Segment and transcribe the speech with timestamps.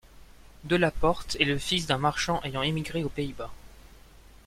[0.63, 3.51] De la Porte est le fils d'un marchand ayant immigré aux Pays-Bas.